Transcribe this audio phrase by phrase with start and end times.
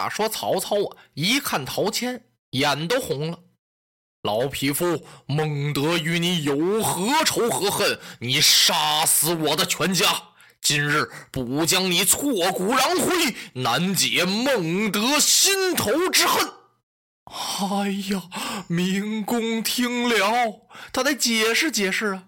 [0.00, 3.38] 话说曹操啊，一看陶谦，眼都红了。
[4.22, 8.00] 老匹夫，孟德与你有何仇何恨？
[8.20, 10.06] 你杀死我的全家，
[10.62, 16.50] 今日不将你挫骨扬灰，难解孟德心头之恨。
[17.26, 18.22] 哎呀，
[18.68, 20.62] 明公听了，
[20.94, 22.24] 他得解释解释啊！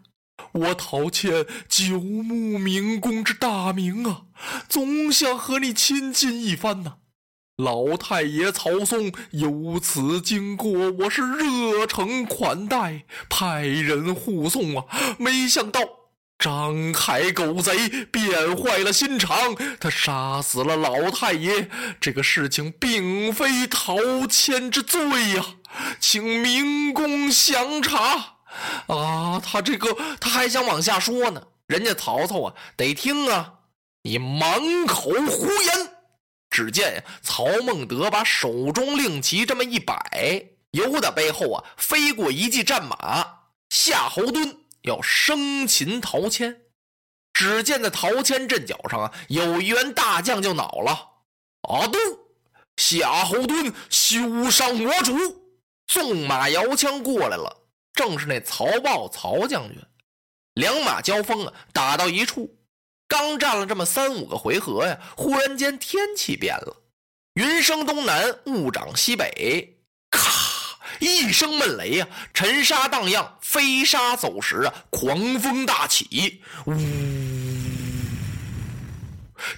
[0.52, 4.24] 我陶谦久慕明公之大名啊，
[4.68, 6.98] 总想和你亲近一番呐。
[7.56, 14.84] 老太爷曹嵩有此经过，我是热诚款待，派人护送啊。
[15.18, 15.80] 没想到
[16.38, 21.68] 张海狗贼变坏了心肠，他杀死了老太爷。
[22.00, 25.00] 这个事情并非陶谦之罪
[25.36, 25.44] 呀，
[26.00, 28.38] 请明公详查。
[28.86, 33.52] 啊，他这个他还想往下说呢，人家曹操啊得听啊，
[34.02, 35.90] 你满口胡言。
[36.52, 43.26] 只见呀，曹孟德把手中令旗这么一摆，由得背后啊飞过一骑战马，
[43.70, 46.60] 夏侯惇要生擒陶谦。
[47.32, 50.92] 只见在陶谦阵脚上啊，有一员大将就恼了
[51.68, 51.98] ：“阿杜，
[52.76, 55.16] 夏侯惇休伤我主！”
[55.88, 57.64] 纵马摇枪过来了，
[57.94, 59.78] 正是那曹豹曹将军。
[60.54, 62.54] 两马交锋啊，打到一处。
[63.12, 66.74] 刚战了这么三五个回合呀，忽然间天气变了，
[67.34, 69.76] 云生东南，雾长西北，
[70.10, 70.30] 咔
[70.98, 76.72] 一声闷雷呀，尘沙荡漾，飞沙走石啊，狂风大起，呜，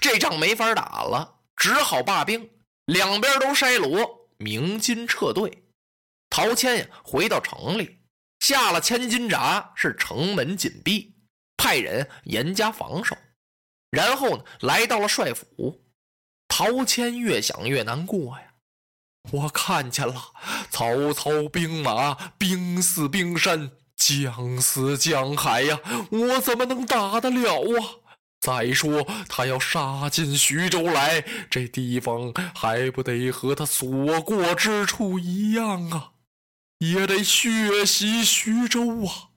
[0.01, 2.51] 这仗没法打了，只好罢兵，
[2.87, 5.63] 两边都筛锣鸣金撤退。
[6.29, 8.01] 陶谦呀，回到城里，
[8.41, 11.15] 下了千斤闸，是城门紧闭，
[11.57, 13.17] 派人严加防守。
[13.95, 15.81] 然后呢，来到了帅府，
[16.49, 18.47] 陶谦越想越难过呀。
[19.31, 20.33] 我看见了
[20.71, 25.79] 曹操兵马兵似冰山，将似江海呀，
[26.11, 28.05] 我怎么能打得了啊？
[28.41, 36.11] 再说他要杀进徐州来，这地方还不得和他所过之处一样啊？
[36.81, 39.31] 也得血洗徐州啊！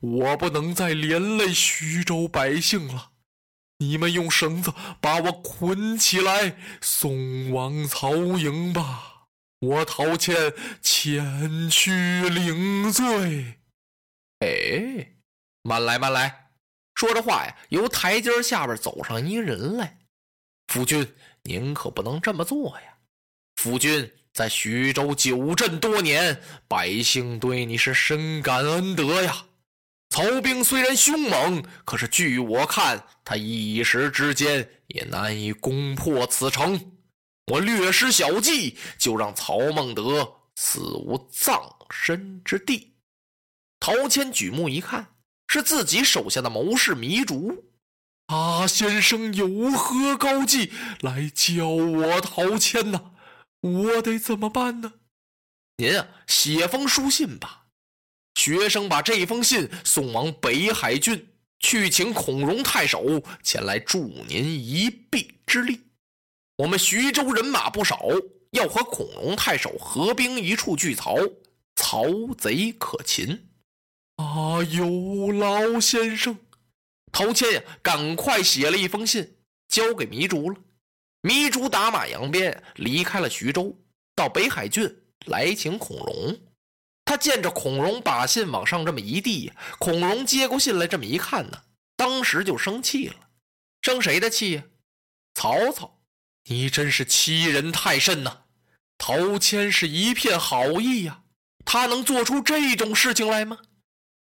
[0.00, 3.10] 我不能再连累徐州百姓了。
[3.78, 9.26] 你们用绳子把我捆起来，送往曹营吧。
[9.60, 10.52] 我陶谦
[10.82, 13.58] 前去领罪。
[14.40, 15.14] 哎，
[15.62, 16.50] 慢来，慢来。
[16.94, 19.98] 说着话呀，由台阶下边走上一人来。
[20.66, 21.14] 夫君，
[21.44, 22.98] 您可不能这么做呀。
[23.56, 29.47] 夫君在徐州久镇多年，百姓对你是深感恩德呀。
[30.18, 36.98] 曹兵虽然凶猛，可是据我看，他一时之间也难以攻破此城。
[37.52, 42.96] 我略施小计，就让曹孟德死无葬身之地。
[43.78, 45.06] 陶谦举目一看，
[45.46, 47.64] 是自己手下的谋士糜竺。
[48.26, 53.12] 啊，先生有何高计来教我陶谦呢？
[53.60, 54.94] 我得怎么办呢？
[55.76, 57.57] 您啊，写封书信吧。
[58.38, 61.26] 学生把这封信送往北海郡，
[61.58, 63.98] 去请孔融太守前来助
[64.28, 65.80] 您一臂之力。
[66.58, 68.00] 我们徐州人马不少，
[68.52, 71.16] 要和孔融太守合兵一处拒曹，
[71.74, 72.06] 曹
[72.38, 73.48] 贼可擒。
[74.14, 76.38] 啊，有劳先生！
[77.10, 79.34] 陶谦呀，赶快写了一封信，
[79.66, 80.56] 交给糜竺了。
[81.22, 83.76] 糜竺打马扬鞭，离开了徐州，
[84.14, 84.96] 到北海郡
[85.26, 86.38] 来请孔融。
[87.08, 91.62] 他见着孔融把信往上这么一递，孔融接过信来，这么一看呢，
[91.96, 93.14] 当时就生气了。
[93.80, 94.64] 生谁的气呀？
[95.34, 96.02] 曹操，
[96.50, 98.40] 你真是欺人太甚呐！
[98.98, 101.22] 陶谦是一片好意呀，
[101.64, 103.56] 他能做出这种事情来吗？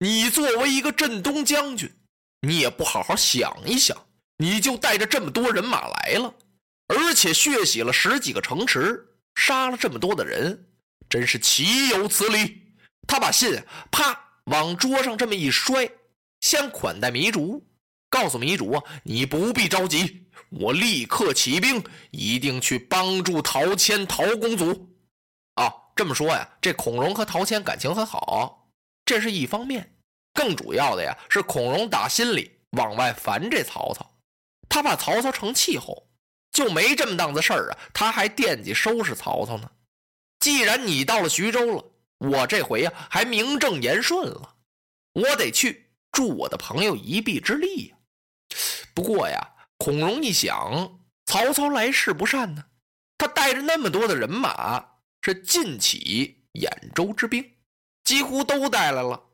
[0.00, 1.88] 你作为一个镇东将军，
[2.40, 3.96] 你也不好好想一想，
[4.38, 6.34] 你就带着这么多人马来了，
[6.88, 9.06] 而且血洗了十几个城池，
[9.36, 10.66] 杀了这么多的人。
[11.08, 12.61] 真是岂有此理！
[13.06, 15.90] 他把信啪往桌上这么一摔，
[16.40, 17.64] 先款待糜竺，
[18.08, 24.88] 告诉糜竺啊，你不必着急，我立刻起兵，一定去帮助陶谦、陶公祖。
[25.54, 28.68] 啊，这么说呀，这孔融和陶谦感情很好，
[29.04, 29.94] 这是一方面。
[30.34, 34.10] 更主要的呀，是孔融打心里往外烦这曹操，
[34.68, 36.08] 他怕曹操成气候，
[36.52, 39.70] 就没这么档子事儿啊，他还惦记收拾曹操呢。
[40.40, 41.84] 既然你到了徐州了，
[42.22, 44.56] 我这回呀还名正言顺了，
[45.12, 47.96] 我得去助我的朋友一臂之力呀。
[48.94, 49.40] 不过呀，
[49.76, 52.64] 孔融一想，曹操来势不善呢，
[53.18, 54.84] 他带着那么多的人马，
[55.22, 57.56] 是尽起兖州之兵，
[58.04, 59.30] 几乎都带来了。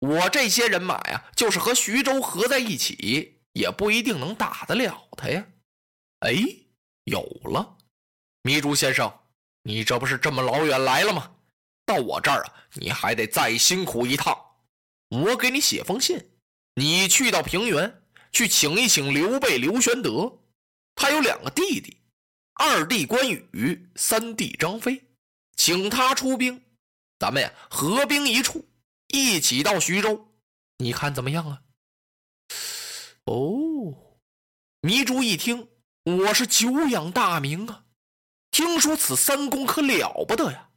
[0.00, 5.46] 我这些人马呀，就是和徐州合在一起，也不一定能打得了他呀。
[6.20, 6.34] 哎，
[7.04, 7.76] 有了，
[8.42, 9.12] 糜竺先生，
[9.62, 11.36] 你这不是这么老远来了吗？
[11.84, 14.36] 到我这儿啊，你还得再辛苦一趟。
[15.08, 16.18] 我给你写封信，
[16.74, 18.02] 你去到平原
[18.32, 20.38] 去请一请刘备刘玄德，
[20.94, 21.98] 他有两个弟弟，
[22.54, 25.04] 二弟关羽，三弟张飞，
[25.56, 26.62] 请他出兵，
[27.18, 28.66] 咱们呀合兵一处。
[29.08, 30.32] 一起到徐州，
[30.78, 31.62] 你看怎么样啊？
[33.26, 33.94] 哦，
[34.80, 35.68] 糜竺一听，
[36.04, 37.84] 我是久仰大名啊，
[38.50, 40.70] 听说此三公可了不得呀。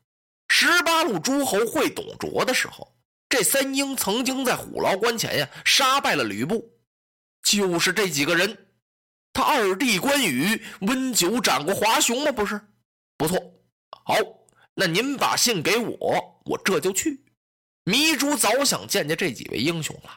[0.58, 2.96] 十八路诸侯会董卓的时候，
[3.28, 6.72] 这三英曾经在虎牢关前呀杀败了吕布，
[7.44, 8.70] 就是这几个人。
[9.34, 12.32] 他二弟关羽温酒斩过华雄吗？
[12.32, 12.62] 不是，
[13.18, 13.38] 不错。
[14.06, 14.16] 好，
[14.76, 17.26] 那您把信给我，我这就去。
[17.84, 20.10] 糜竺早想见见这几位英雄了。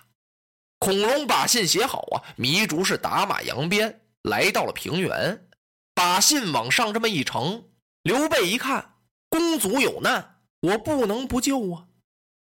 [0.78, 5.48] 孔融把信写好啊，糜竺是打马扬鞭来到了平原，
[5.94, 7.64] 把信往上这么一呈。
[8.04, 8.94] 刘备一看，
[9.28, 11.86] 公祖有难，我不能不救啊。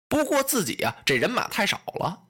[0.09, 2.29] 不过自己呀，这人马太少了，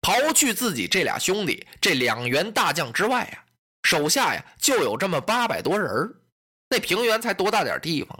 [0.00, 3.44] 刨去自己这俩兄弟这两员大将之外呀，
[3.84, 6.14] 手下呀就有这么八百多人
[6.68, 8.18] 那平原才多大点地方？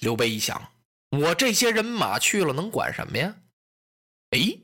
[0.00, 0.70] 刘备一想。
[1.10, 3.36] 我这些人马去了，能管什么呀？
[4.30, 4.58] 哎，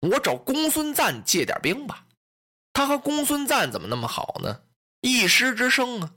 [0.00, 2.06] 我找公孙瓒借点兵吧。
[2.72, 4.62] 他和公孙瓒怎么那么好呢？
[5.02, 6.14] 一师之生啊，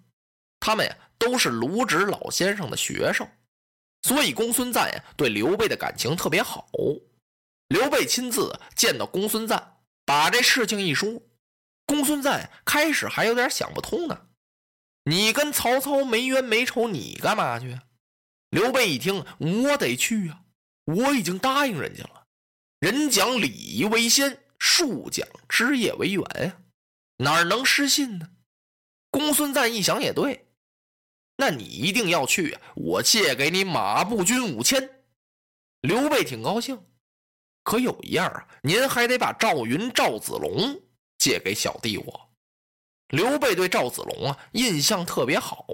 [0.60, 3.28] 他们呀都是卢植老先生的学生，
[4.04, 6.70] 所以公孙瓒呀对刘备的感情特别好。
[7.68, 11.22] 刘备亲自见到公孙瓒，把这事情一说，
[11.86, 14.28] 公孙瓒开始还有点想不通呢。
[15.06, 17.80] 你跟曹操没冤没仇，你干嘛去？
[18.50, 20.42] 刘备一听，我得去啊！
[20.86, 22.28] 我已经答应人家了。
[22.80, 26.58] 人讲礼仪为先，树讲枝叶为源呀，
[27.18, 28.30] 哪能失信呢？
[29.10, 30.45] 公孙瓒一想也对，
[31.38, 32.62] 那你一定要去啊！
[32.76, 34.90] 我借给你马步军五千。
[35.82, 36.82] 刘备挺高兴，
[37.64, 40.82] 可有一样啊，您还得把赵云、赵子龙
[41.18, 42.30] 借给小弟我。
[43.10, 45.66] 刘备对赵子龙啊印象特别好。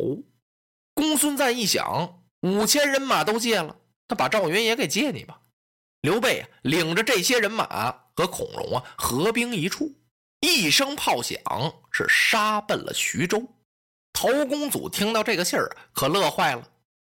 [0.93, 2.17] 公孙瓒一想。
[2.41, 3.75] 五千人马都借了，
[4.07, 5.39] 他把赵云也给借你吧。
[6.01, 9.93] 刘备啊，领着这些人马和孔融啊合兵一处，
[10.39, 11.39] 一声炮响，
[11.91, 13.47] 是杀奔了徐州。
[14.21, 16.63] 陶公祖听到这个信儿，可乐坏了，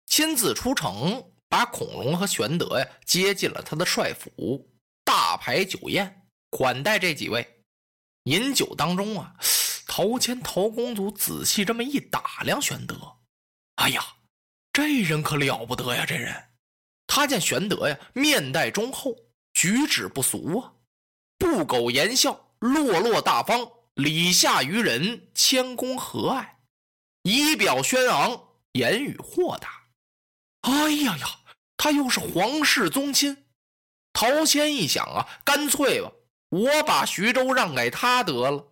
[0.06, 4.68] 亲自出城，把孔融和玄德呀接进了他的帅府，
[5.04, 7.62] 大排酒宴款待这几位。
[8.24, 9.32] 饮酒当中啊，
[9.86, 12.96] 陶谦陶公祖仔细这么一打量玄德，
[13.76, 14.04] 哎呀！
[14.72, 16.04] 这人可了不得呀！
[16.04, 16.34] 这人，
[17.06, 19.14] 他见玄德呀，面带忠厚，
[19.54, 20.72] 举止不俗啊，
[21.38, 26.44] 不苟言笑，落落大方，礼下于人，谦恭和蔼，
[27.26, 28.40] 仪表轩昂，
[28.70, 29.82] 言语豁达。
[30.60, 31.26] 哎呀呀，
[31.76, 33.36] 他又是皇室宗亲。
[34.12, 36.12] 陶谦一想啊，干脆吧，
[36.50, 38.64] 我把徐州让给他得了。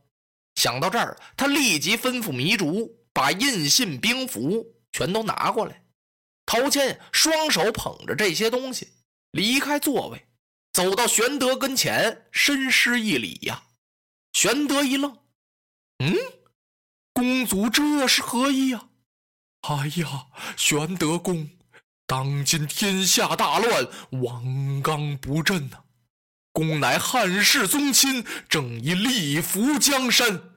[0.55, 5.85] 想到这儿，他立即吩咐糜竺把印信兵符全都拿过来。
[6.47, 8.89] 陶谦双手捧着这些东西，
[9.33, 10.29] 离开座位，
[10.73, 13.65] 走到玄德跟前，深施一礼呀。
[14.33, 15.19] 玄德一愣
[15.99, 16.15] ：“嗯，
[17.15, 18.89] 公祖这是何意呀
[19.63, 21.49] ？”“哎呀，玄德公，
[22.07, 23.89] 当今天下大乱，
[24.23, 25.79] 王纲不振呐。
[26.53, 30.51] 公乃汉室宗亲，正以力扶江山。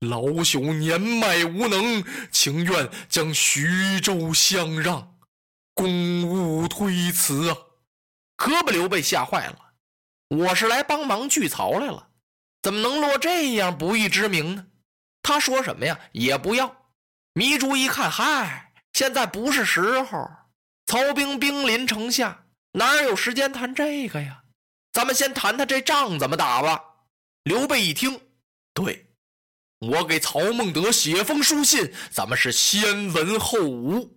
[0.00, 5.18] 老朽年迈无能，情愿将徐州相让。”
[5.74, 7.56] 公务推辞啊！
[8.36, 9.58] 可把刘备吓坏了。
[10.28, 12.08] 我是来帮忙拒曹来了，
[12.62, 14.66] 怎么能落这样不义之名呢？
[15.24, 15.98] 他说什么呀？
[16.12, 16.76] 也不要。
[17.32, 20.30] 糜竺一看，嗨，现在不是时候。
[20.86, 24.42] 曹兵兵临城下，哪有时间谈这个呀？
[24.92, 26.80] 咱们先谈谈这仗怎么打吧。
[27.44, 28.20] 刘备一听，
[28.74, 29.06] 对，
[29.80, 34.16] 我给曹孟德写封书信，咱们是先文后武。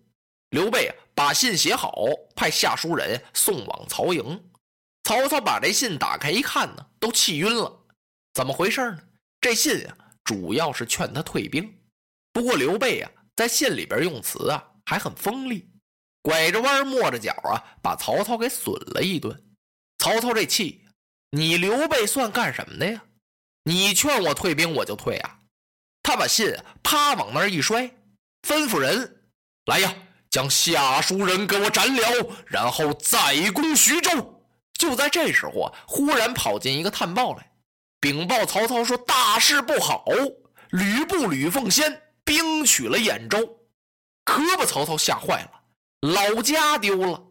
[0.50, 1.96] 刘备把信写好，
[2.36, 4.50] 派下书人送往曹营。
[5.06, 7.86] 曹操把这信打开一看呢，都气晕了。
[8.34, 9.00] 怎么回事呢？
[9.40, 9.98] 这信啊，
[10.28, 11.74] 主要是劝他退兵。
[12.34, 15.70] 不过刘备啊，在信里边用词啊，还很锋利，
[16.22, 19.42] 拐着弯抹着角啊，把曹操给损了一顿。
[20.00, 20.86] 曹操这气，
[21.32, 23.02] 你刘备算干什么的呀？
[23.64, 25.40] 你劝我退兵，我就退啊！
[26.04, 26.54] 他把信
[26.84, 27.90] 啪往那儿一摔，
[28.46, 29.30] 吩咐人
[29.66, 29.96] 来呀，
[30.30, 34.44] 将下书人给我斩了，然后再攻徐州。
[34.74, 37.52] 就在这时候啊，忽然跑进一个探报来，
[38.00, 40.06] 禀报曹操说大事不好，
[40.70, 43.60] 吕布吕奉先兵取了兖州，
[44.24, 45.64] 可把曹操吓坏了，
[46.02, 47.24] 老家丢了，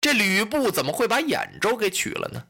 [0.00, 2.46] 这吕布怎么会把兖州给取了呢？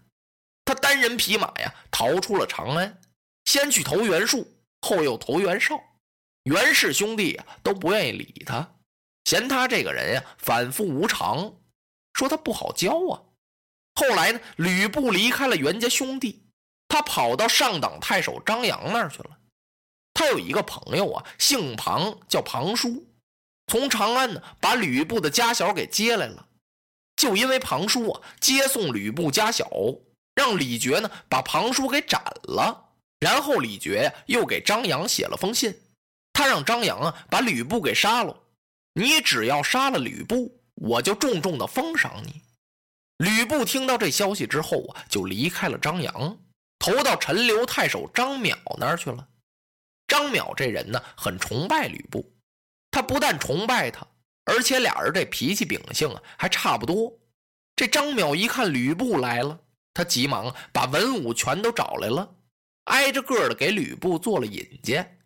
[0.65, 3.01] 他单人匹马呀，逃出了长安，
[3.45, 5.79] 先去投袁术，后又投袁绍，
[6.45, 8.77] 袁氏兄弟啊都不愿意理他，
[9.27, 11.55] 嫌他这个人呀反复无常，
[12.15, 13.23] 说他不好教啊。
[13.95, 16.44] 后来呢，吕布离开了袁家兄弟，
[16.89, 19.31] 他跑到上党太守张扬那儿去了。
[20.13, 23.05] 他有一个朋友啊，姓庞，叫庞叔，
[23.67, 26.47] 从长安呢把吕布的家小给接来了。
[27.17, 29.69] 就因为庞叔啊接送吕布家小，
[30.35, 32.93] 让李傕呢把庞叔给斩了。
[33.21, 35.75] 然后李傕呀又给张扬写了封信，
[36.33, 38.37] 他让张扬啊把吕布给杀了。
[38.93, 42.43] 你只要杀了吕布，我就重重的封赏你。
[43.19, 46.37] 吕布听到这消息之后啊，就离开了张扬，
[46.85, 49.27] 投到陈留太守张邈那儿去了。
[50.07, 52.31] 张邈这人呢，很崇拜吕布，
[52.91, 54.07] 他不但崇拜他，
[54.45, 57.11] 而且俩人这脾气秉性啊还差不多。
[57.75, 59.59] 这张邈一看吕布来了，
[59.95, 62.35] 他急忙把文武全都找来了，
[62.85, 65.21] 挨着个的给吕布做了引荐。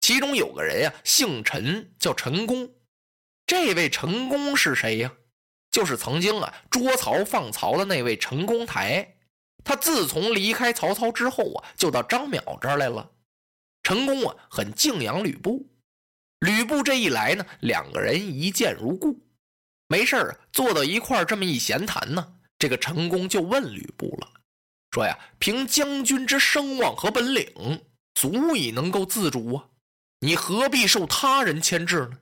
[0.00, 2.70] 其中有个人呀，姓陈，叫陈宫。
[3.46, 5.12] 这位陈宫是谁呀？
[5.70, 9.14] 就是曾经啊捉曹放曹的那位陈公台，
[9.64, 13.10] 他自从离开曹操之后啊，就到张邈这儿来了。
[13.82, 15.68] 陈宫啊很敬仰吕布，
[16.40, 19.20] 吕布这一来呢，两个人一见如故，
[19.88, 24.30] 没事啊坐到一块儿这么一闲谈呢，这个陈宫就问吕布了，
[24.90, 27.82] 说呀，凭将军之声望和本领，
[28.14, 29.68] 足以能够自主啊，
[30.20, 32.18] 你何必受他人牵制呢？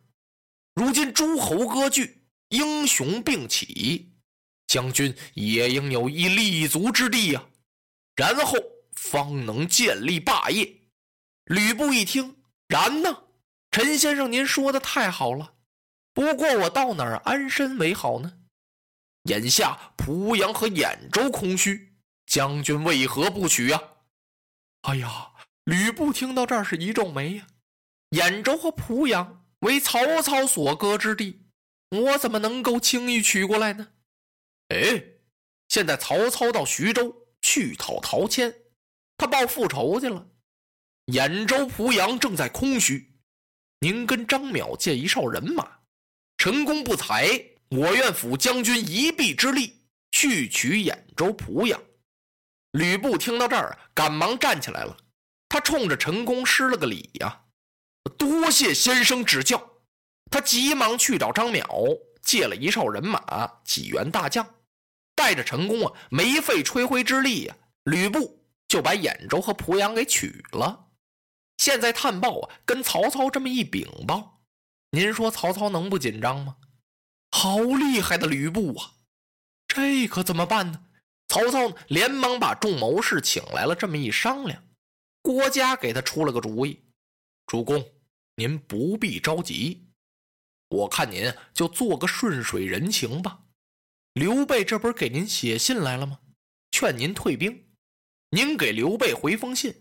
[0.75, 2.19] 如今诸侯割据。
[2.51, 4.10] 英雄并起，
[4.71, 7.45] 将军也应有一立足之地呀，
[8.15, 8.57] 然后
[8.93, 10.73] 方能建立霸业。
[11.47, 12.37] 吕布一听，
[12.69, 13.25] 然呢？
[13.73, 15.55] 陈先生，您说的太好了。
[16.15, 18.33] 不过我到哪儿安身为好呢？
[19.25, 21.93] 眼下濮阳和兖州空虚，
[22.27, 23.83] 将军为何不取呀？
[24.83, 25.33] 哎呀，
[25.65, 27.47] 吕布听到这儿是一皱眉呀。
[28.11, 31.41] 兖州和濮阳为曹操所割之地。
[31.91, 33.89] 我怎么能够轻易取过来呢？
[34.71, 35.03] 哎，
[35.69, 38.55] 现在曹操到徐州去讨陶谦，
[39.17, 40.27] 他报复仇去了。
[41.07, 43.13] 兖州、濮阳正在空虚，
[43.81, 45.69] 您跟张邈借一哨人马，
[46.37, 47.29] 成功不才，
[47.71, 51.83] 我愿辅将军一臂之力去取兖州、濮阳。
[52.73, 54.97] 吕布听到这儿，赶忙站起来了，
[55.49, 57.47] 他冲着陈宫施了个礼呀，
[58.17, 59.69] 多谢先生指教。
[60.31, 64.47] 他急忙去找张邈，借了一哨人马，几员大将，
[65.21, 70.87] 带着陈宫啊，没费吹灰之力呀，吕布就把兖州和濮阳给取了。
[71.59, 74.41] 现在探报啊，跟曹操这么一禀报，
[74.93, 76.57] 您说曹操能不紧张吗？
[77.33, 78.95] 好厉害的吕布啊！
[79.69, 80.87] 这可怎么办呢？
[81.29, 84.65] 曹操连忙把众谋士请来了，这么一商量，
[85.21, 86.83] 郭嘉给他出了个主意：
[87.47, 87.85] 主公，
[88.37, 89.87] 您不必着急。
[90.71, 93.43] 我看您就做个顺水人情吧。
[94.15, 96.19] 刘备这不是给您写信来了吗？
[96.73, 97.65] 劝您退兵。
[98.31, 99.73] 您给刘备回封信，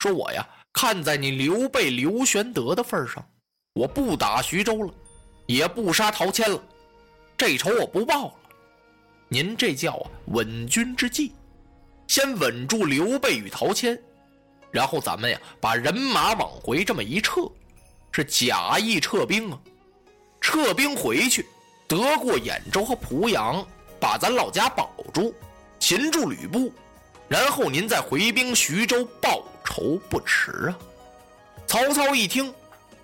[0.00, 3.26] 说我呀看在你刘备刘玄德的份上，
[3.72, 4.94] 我不打徐州了，
[5.46, 6.62] 也不杀陶谦了，
[7.38, 8.34] 这仇我不报了。
[9.28, 11.32] 您这叫啊稳军之计，
[12.06, 13.98] 先稳住刘备与陶谦，
[14.70, 17.50] 然后咱们呀把人马往回这么一撤，
[18.12, 19.58] 是假意撤兵啊。
[20.40, 21.46] 撤兵回去，
[21.86, 23.64] 得过兖州和濮阳，
[24.00, 25.34] 把咱老家保住，
[25.78, 26.72] 擒住吕布，
[27.28, 30.78] 然后您再回兵徐州报仇不迟啊！
[31.66, 32.52] 曹操一听，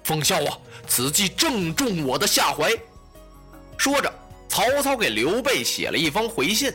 [0.04, 2.70] 奉孝啊，此计正中我的下怀。
[3.76, 4.12] 说着，
[4.48, 6.72] 曹操给刘备写了一封回信，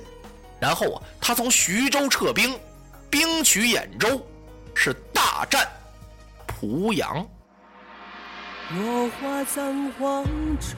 [0.59, 2.59] 然后啊，他从徐州撤兵，
[3.09, 4.25] 兵取兖州，
[4.73, 5.67] 是大战
[6.47, 7.27] 濮阳。
[8.71, 10.25] 落花葬黄
[10.59, 10.75] 冢，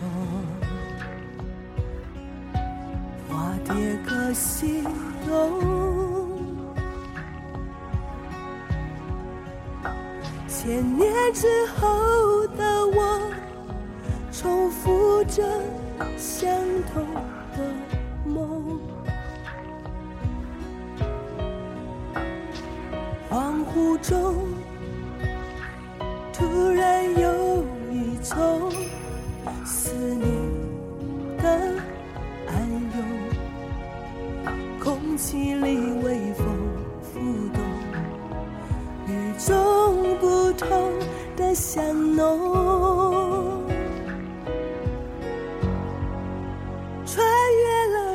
[3.27, 3.73] 化蝶
[4.05, 4.83] 各西
[5.27, 5.61] 东。
[10.47, 13.21] 千年之后的我，
[14.31, 15.43] 重复着
[16.17, 16.49] 相
[16.93, 17.05] 同
[17.55, 17.59] 的
[18.25, 18.79] 梦。
[23.29, 24.35] 恍惚中，
[26.33, 28.71] 突然有一种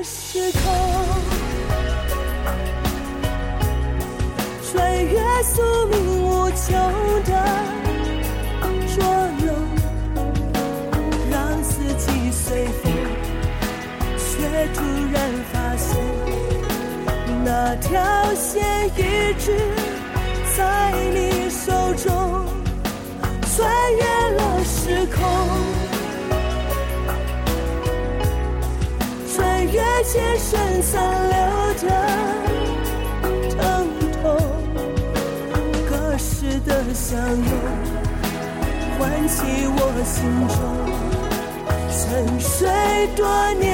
[0.03, 0.63] 时空。
[4.71, 6.73] 穿越宿命无求
[7.25, 7.31] 的
[8.95, 9.05] 捉
[9.45, 9.47] 弄，
[11.31, 12.91] 让四季随风，
[14.17, 14.83] 却突
[15.13, 15.17] 然
[15.53, 15.91] 发现
[17.45, 17.91] 那条
[18.35, 18.65] 线
[18.97, 19.47] 一直
[20.57, 22.47] 在你手中，
[23.55, 24.03] 穿越
[24.37, 25.21] 了时空，
[29.73, 30.93] 越千山残
[31.31, 31.37] 留
[31.81, 31.89] 的
[33.51, 33.59] 疼
[34.13, 34.23] 痛。
[35.89, 37.51] 隔世的相拥，
[38.99, 40.15] 唤起我心
[40.49, 40.57] 中
[41.91, 42.01] 沉
[42.39, 42.69] 睡
[43.17, 43.21] 多
[43.55, 43.71] 年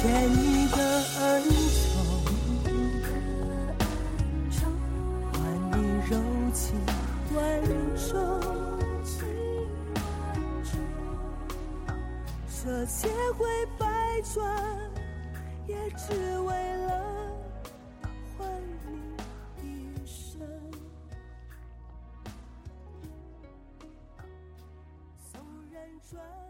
[0.00, 0.78] 欠你的
[1.18, 1.42] 恩
[4.52, 4.62] 宠，
[5.32, 5.36] 换
[5.72, 5.76] 你
[6.08, 6.10] 柔
[6.52, 6.62] 情
[7.34, 7.36] 万
[7.96, 8.06] 种，
[12.46, 13.44] 这千回
[13.76, 13.84] 百
[14.32, 14.38] 转，
[15.66, 16.88] 也只为了
[18.38, 18.38] 还
[18.86, 18.88] 你
[19.64, 19.66] 一
[20.06, 20.38] 生。
[25.32, 25.40] 纵
[25.72, 26.47] 然转。